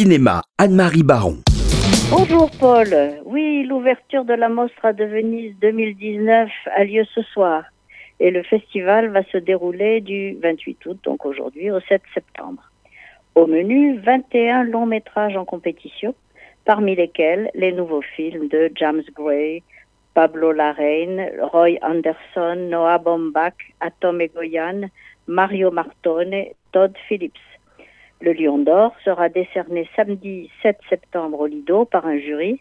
[0.00, 1.36] Cinéma, Anne-Marie Baron.
[2.10, 2.88] Bonjour Paul.
[3.26, 7.64] Oui, l'ouverture de la Mostra de Venise 2019 a lieu ce soir.
[8.18, 12.62] Et le festival va se dérouler du 28 août, donc aujourd'hui, au 7 septembre.
[13.34, 16.14] Au menu, 21 longs métrages en compétition,
[16.64, 19.62] parmi lesquels les nouveaux films de James Gray,
[20.14, 24.88] Pablo Larraine, Roy Anderson, Noah Baumbach, Atom Egoyan,
[25.26, 27.49] Mario Martone, Todd Phillips.
[28.22, 32.60] Le Lion d'Or sera décerné samedi 7 septembre au Lido par un jury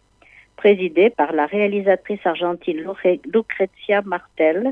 [0.56, 2.86] présidé par la réalisatrice argentine
[3.26, 4.72] Lucrezia Martel.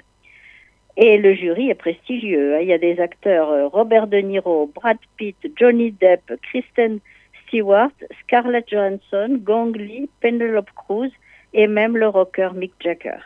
[0.96, 2.62] Et le jury est prestigieux.
[2.62, 7.00] Il y a des acteurs euh, Robert De Niro, Brad Pitt, Johnny Depp, Kristen
[7.44, 11.12] Stewart, Scarlett Johansson, Gong Li, Penelope Cruz
[11.54, 13.20] et même le rocker Mick Jagger.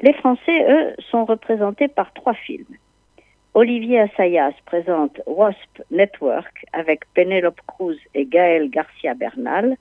[0.00, 2.76] Les Français, eux, sont représentés par trois films.
[3.56, 9.76] Olivier Assayas présente Wasp Network avec Penelope Cruz et Gaël Garcia Bernal,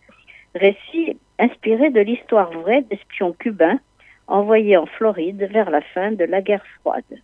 [0.54, 3.80] récit inspiré de l'histoire vraie d'espions cubains
[4.28, 7.20] envoyés en Floride vers la fin de la guerre froide.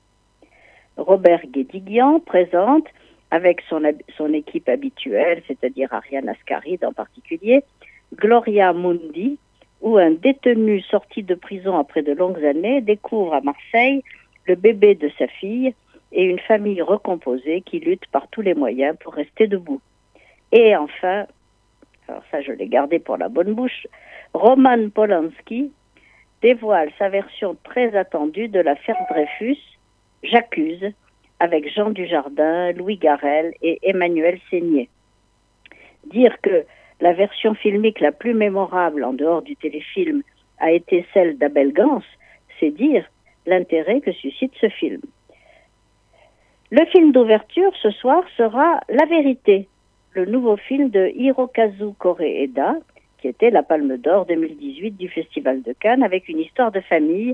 [0.98, 2.88] Robert Guédiguian présente,
[3.30, 3.84] avec son,
[4.18, 7.64] son équipe habituelle, c'est-à-dire Ariane Ascaride en particulier,
[8.16, 9.38] Gloria Mundi,
[9.82, 14.02] où un détenu sorti de prison après de longues années découvre à Marseille
[14.48, 15.76] le bébé de sa fille
[16.12, 19.82] et une famille recomposée qui lutte par tous les moyens pour rester debout.
[20.52, 21.26] Et enfin,
[22.08, 23.88] alors ça je l'ai gardé pour la bonne bouche,
[24.34, 25.72] Roman Polanski
[26.42, 29.58] dévoile sa version très attendue de l'affaire Dreyfus,
[30.24, 30.92] J'accuse,
[31.40, 34.90] avec Jean Dujardin, Louis Garel et Emmanuel Seigné.
[36.06, 36.66] Dire que
[37.00, 40.22] la version filmique la plus mémorable en dehors du téléfilm
[40.60, 42.04] a été celle d'Abel Gans,
[42.60, 43.06] c'est dire
[43.46, 45.02] l'intérêt que suscite ce film.
[46.72, 49.68] Le film d'ouverture ce soir sera La vérité,
[50.14, 52.76] le nouveau film de Hirokazu Koreeda,
[53.18, 57.34] qui était la Palme d'Or 2018 du Festival de Cannes avec une histoire de famille.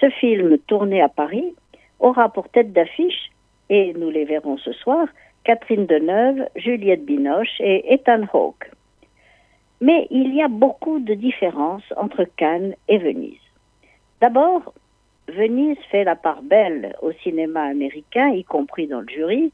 [0.00, 1.56] Ce film tourné à Paris
[1.98, 3.32] aura pour tête d'affiche,
[3.68, 5.08] et nous les verrons ce soir,
[5.42, 8.70] Catherine Deneuve, Juliette Binoche et Ethan Hawke.
[9.80, 13.40] Mais il y a beaucoup de différences entre Cannes et Venise.
[14.20, 14.72] D'abord,
[15.28, 19.52] Venise fait la part belle au cinéma américain, y compris dans le jury,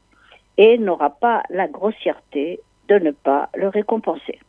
[0.57, 4.39] et n'aura pas la grossièreté de ne pas le récompenser.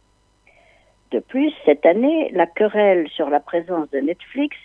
[1.10, 4.56] De plus, cette année, la querelle sur la présence de Netflix,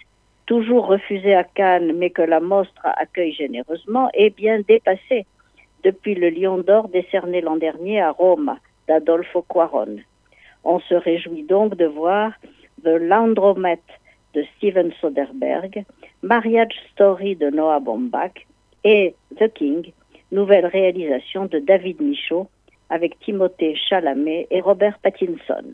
[0.47, 5.25] toujours refusée à Cannes mais que la Mostra accueille généreusement, est bien dépassée
[5.83, 8.55] depuis le Lion d'Or décerné l'an dernier à Rome
[8.87, 9.97] d'Adolfo Cuaron.
[10.63, 12.33] On se réjouit donc de voir
[12.83, 13.79] The Landromet
[14.33, 15.85] de Steven Soderbergh,
[16.21, 18.45] Marriage Story de Noah Baumbach
[18.83, 19.91] et The King,
[20.31, 22.49] nouvelle réalisation de David Michaud
[22.89, 25.73] avec Timothée Chalamet et Robert Pattinson.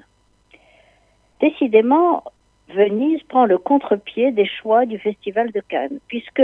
[1.39, 2.23] Décidément,
[2.69, 6.43] Venise prend le contre-pied des choix du Festival de Cannes, puisque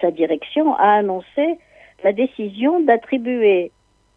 [0.00, 1.58] sa direction a annoncé
[2.04, 3.72] la décision d'attribuer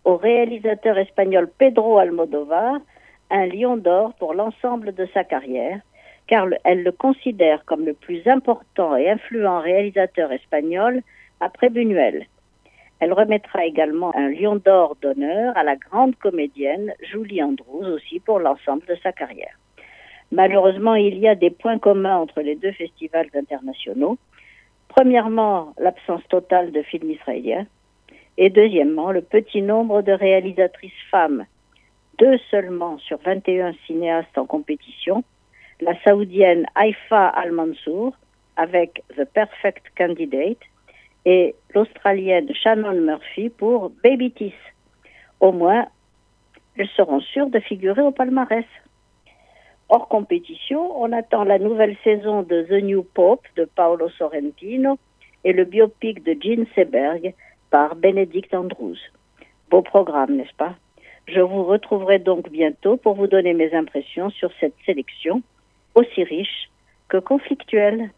[0.06, 2.80] au réalisateur espagnol Pedro Almodovar
[3.30, 5.80] un lion d'or pour l'ensemble de sa carrière,
[6.28, 11.02] car elle le considère comme le plus important et influent réalisateur espagnol
[11.40, 12.28] après Buñuel.
[13.00, 18.40] Elle remettra également un lion d'or d'honneur à la grande comédienne Julie Andrews aussi pour
[18.40, 19.60] l'ensemble de sa carrière.
[20.32, 24.18] Malheureusement, il y a des points communs entre les deux festivals internationaux.
[24.88, 27.68] Premièrement, l'absence totale de films israéliens.
[28.38, 31.46] Et deuxièmement, le petit nombre de réalisatrices femmes.
[32.18, 35.24] Deux seulement sur 21 cinéastes en compétition.
[35.84, 38.14] La saoudienne Haifa Al-Mansour
[38.56, 40.60] avec The Perfect Candidate
[41.26, 44.54] et l'Australienne Shannon Murphy pour Baby Teeth.
[45.42, 45.88] Au moins,
[46.78, 48.64] elles seront sûres de figurer au palmarès.
[49.90, 54.98] Hors compétition, on attend la nouvelle saison de The New Pope de Paolo Sorrentino
[55.44, 57.34] et le biopic de Gene Seberg
[57.72, 59.00] par Benedict Andrews.
[59.70, 60.76] Beau programme, n'est-ce pas?
[61.28, 65.42] Je vous retrouverai donc bientôt pour vous donner mes impressions sur cette sélection,
[65.96, 66.70] aussi riche
[67.10, 68.12] que conflictuelle.